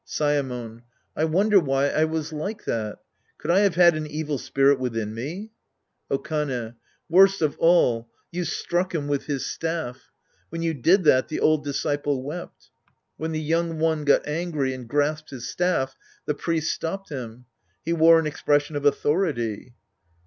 Saemon. 0.03 0.81
I 1.15 1.25
wonder 1.25 1.59
why 1.59 1.89
I 1.89 2.05
was 2.05 2.33
like 2.33 2.63
that. 2.65 2.97
Could 3.37 3.51
I 3.51 3.59
have 3.59 3.75
had 3.75 3.93
an 3.95 4.07
evil 4.07 4.39
spirit 4.39 4.79
within 4.79 5.13
me? 5.13 5.51
Okane. 6.09 6.73
Worst 7.07 7.43
of 7.43 7.55
all, 7.59 8.09
you 8.31 8.43
struck 8.43 8.95
him 8.95 9.07
with 9.07 9.25
his 9.27 9.45
staff. 9.45 10.11
When 10.49 10.63
you 10.63 10.73
did 10.73 11.03
that, 11.03 11.27
the 11.27 11.39
old 11.39 11.63
disciple 11.63 12.23
wept. 12.23 12.71
When 13.17 13.31
the 13.31 13.39
young 13.39 13.77
one 13.77 14.03
got 14.03 14.23
angty 14.23 14.73
and 14.73 14.87
grasped 14.89 15.29
his 15.29 15.47
staff, 15.47 15.95
the 16.25 16.33
priest 16.33 16.73
stopped 16.73 17.09
him. 17.09 17.45
He 17.85 17.93
wore 17.93 18.17
an 18.17 18.25
expression 18.25 18.75
of 18.75 18.85
authority. 18.85 19.75